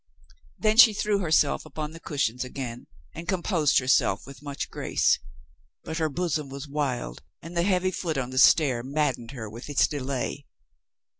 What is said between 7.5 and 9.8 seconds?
the heavy foot on the stair mad dened her with